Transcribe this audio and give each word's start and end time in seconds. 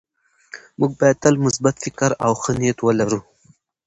موږ 0.79 0.91
باید 0.99 1.17
تل 1.23 1.35
مثبت 1.45 1.75
فکر 1.83 2.11
او 2.25 2.31
ښه 2.41 2.51
نیت 2.59 2.77
ولرو 2.81 3.19